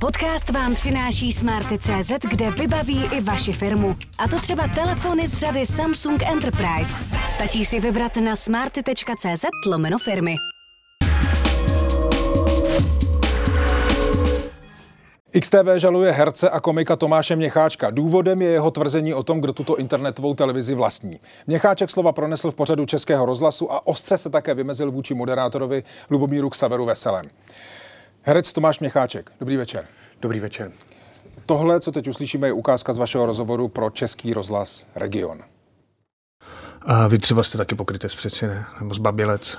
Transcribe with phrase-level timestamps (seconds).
[0.00, 3.96] Podcast vám přináší Smarty.cz, kde vybaví i vaši firmu.
[4.18, 6.98] A to třeba telefony z řady Samsung Enterprise.
[7.34, 10.34] Stačí si vybrat na smarty.cz lomeno firmy.
[15.40, 17.90] XTV žaluje herce a komika Tomáše Měcháčka.
[17.90, 21.20] Důvodem je jeho tvrzení o tom, kdo tuto internetovou televizi vlastní.
[21.46, 26.50] Měcháček slova pronesl v pořadu Českého rozhlasu a ostře se také vymezil vůči moderátorovi Lubomíru
[26.50, 27.26] Ksaveru Veselem.
[28.28, 29.84] Herec Tomáš Měcháček, dobrý večer.
[30.22, 30.72] Dobrý večer.
[31.46, 35.42] Tohle, co teď uslyšíme, je ukázka z vašeho rozhovoru pro Český rozhlas Region.
[36.82, 38.66] A vy třeba jste taky pokryté z přeci, ne?
[38.80, 39.58] Nebo z Babilec.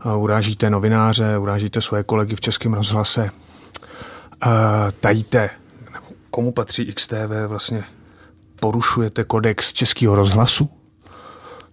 [0.00, 3.30] A urážíte novináře, urážíte svoje kolegy v Českém rozhlase.
[4.40, 4.50] A
[5.00, 5.50] tajíte,
[6.30, 7.84] komu patří XTV, vlastně
[8.60, 10.70] porušujete kodex Českého rozhlasu?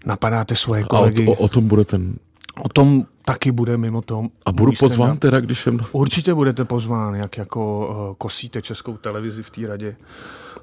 [0.06, 1.26] Napadáte svoje kolegy?
[1.26, 2.16] A o, o, o tom bude ten
[2.62, 4.30] O tom taky bude mimo tom.
[4.46, 5.80] A budu pozván teda, když jsem...
[5.92, 9.96] Určitě budete pozván, jak jako uh, kosíte českou televizi v té radě.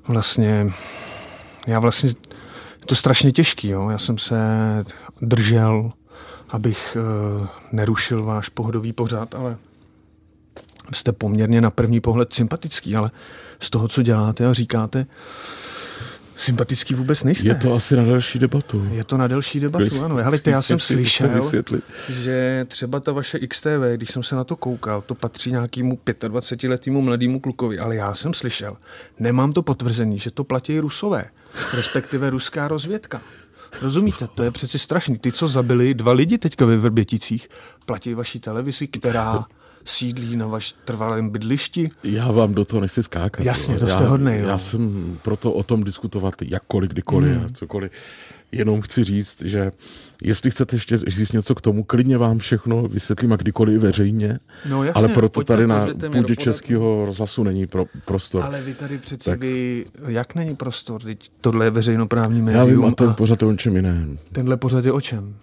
[0.09, 0.73] Vlastně,
[1.67, 3.89] já vlastně, je to strašně těžký, jo.
[3.91, 4.39] Já jsem se
[5.23, 5.93] držel,
[6.49, 6.97] abych
[7.41, 9.57] uh, nerušil váš pohodový pořád, ale
[10.93, 13.11] jste poměrně na první pohled sympatický, ale
[13.61, 15.07] z toho, co děláte a říkáte,
[16.41, 17.49] sympatický vůbec nejste.
[17.49, 18.89] Je to asi na další debatu.
[18.91, 20.17] Je to na další debatu, Když, ano.
[20.17, 21.51] Helejte, já jsem slyšel,
[22.09, 27.01] že třeba ta vaše XTV, když jsem se na to koukal, to patří nějakému 25-letýmu
[27.01, 28.77] mladému klukovi, ale já jsem slyšel,
[29.19, 31.25] nemám to potvrzení, že to platí rusové,
[31.75, 33.21] respektive ruská rozvědka.
[33.83, 34.29] Rozumíte?
[34.35, 35.19] To je přeci strašný.
[35.19, 37.49] Ty, co zabili dva lidi teďka ve Vrběticích,
[37.87, 39.45] platí vaší televizi, která
[39.85, 41.91] sídlí na vaš trvalém bydlišti?
[42.05, 43.47] Já vám do toho nechci skákat.
[43.47, 44.41] Jasně, to jste hodnej.
[44.41, 47.47] Já, já jsem proto o tom diskutovat jakkoliv, kdykoliv hmm.
[47.47, 47.91] a cokoliv.
[48.53, 49.73] Jenom chci říct, že
[50.23, 54.85] jestli chcete ještě říct něco k tomu, klidně vám všechno vysvětlím a kdykoliv veřejně, no,
[54.85, 58.43] jasně, ale proto tady na půdě českého rozhlasu není pro, prostor.
[58.43, 59.41] Ale vy tady přeci tak.
[59.41, 61.03] vy, jak není prostor?
[61.03, 62.69] Teď tohle je veřejnoprávní médium.
[62.69, 64.19] Já vím, a ten pořad je o čem jiném.
[64.33, 65.35] Tenhle pořad je o čem?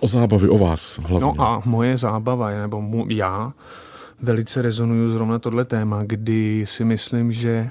[0.00, 1.20] O zábavy, o vás hlavně.
[1.20, 3.52] No a moje zábava, nebo mu, já
[4.22, 7.70] velice rezonuju zrovna tohle téma, kdy si myslím, že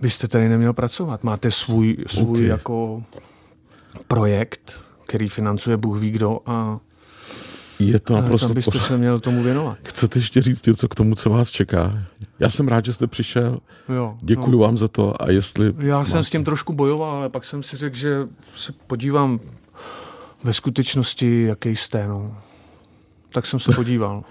[0.00, 1.24] byste tady neměl pracovat.
[1.24, 2.44] Máte svůj, svůj okay.
[2.44, 3.02] jako
[4.08, 6.78] projekt, který financuje Bůh ví kdo a
[7.78, 8.86] je to naprosto tam byste pořád.
[8.86, 9.78] se měl tomu věnovat.
[9.82, 11.98] Chcete ještě říct něco k tomu, co vás čeká?
[12.38, 13.58] Já jsem rád, že jste přišel.
[13.94, 14.58] Jo, Děkuji no.
[14.58, 15.22] vám za to.
[15.22, 16.10] A jestli Já máte...
[16.10, 19.40] jsem s tím trošku bojoval, ale pak jsem si řekl, že se podívám
[20.46, 22.06] ve skutečnosti, jaký jste.
[22.06, 22.42] No.
[23.32, 24.24] Tak jsem se podíval.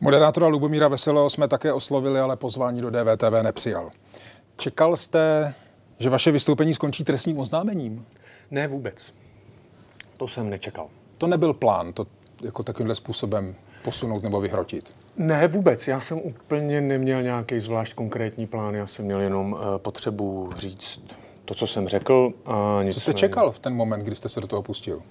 [0.00, 3.90] Moderátora Lubomíra Veselého jsme také oslovili, ale pozvání do DVTV nepřijal.
[4.56, 5.54] Čekal jste,
[5.98, 8.06] že vaše vystoupení skončí trestním oznámením?
[8.50, 9.14] Ne vůbec.
[10.16, 10.88] To jsem nečekal.
[11.18, 12.06] To nebyl plán, to
[12.42, 14.94] jako takovýmhle způsobem posunout nebo vyhrotit?
[15.16, 15.88] Ne, vůbec.
[15.88, 18.74] Já jsem úplně neměl nějaký zvlášť konkrétní plán.
[18.74, 22.32] Já jsem měl jenom uh, potřebu říct to, co jsem řekl.
[22.46, 25.02] A nic co jste čekal v ten moment, kdy jste se do toho pustil?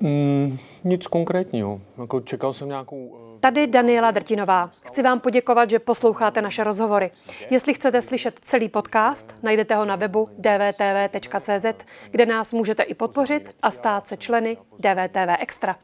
[0.00, 1.80] Mm, nic konkrétního.
[1.98, 3.16] Jako čekal jsem nějakou...
[3.36, 4.70] Eh, Tady Daniela Drtinová.
[4.86, 7.10] Chci vám poděkovat, že posloucháte naše rozhovory.
[7.50, 13.50] Jestli chcete slyšet celý podcast, najdete ho na webu dvtv.cz, kde nás můžete i podpořit
[13.62, 15.76] a stát se členy DVTV Extra.